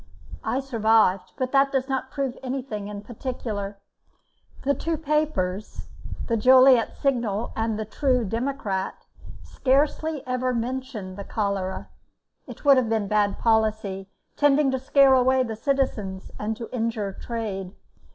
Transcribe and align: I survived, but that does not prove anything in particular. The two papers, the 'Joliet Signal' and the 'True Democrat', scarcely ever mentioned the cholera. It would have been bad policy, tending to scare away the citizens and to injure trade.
I 0.43 0.61
survived, 0.61 1.33
but 1.37 1.51
that 1.51 1.71
does 1.71 1.87
not 1.87 2.09
prove 2.09 2.35
anything 2.41 2.87
in 2.87 3.03
particular. 3.03 3.77
The 4.63 4.73
two 4.73 4.97
papers, 4.97 5.89
the 6.27 6.35
'Joliet 6.35 6.97
Signal' 6.97 7.53
and 7.55 7.77
the 7.77 7.85
'True 7.85 8.25
Democrat', 8.25 9.05
scarcely 9.43 10.23
ever 10.25 10.55
mentioned 10.55 11.17
the 11.17 11.23
cholera. 11.23 11.87
It 12.47 12.65
would 12.65 12.77
have 12.77 12.89
been 12.89 13.07
bad 13.07 13.37
policy, 13.37 14.09
tending 14.35 14.71
to 14.71 14.79
scare 14.79 15.13
away 15.13 15.43
the 15.43 15.55
citizens 15.55 16.31
and 16.39 16.57
to 16.57 16.67
injure 16.73 17.13
trade. 17.13 17.75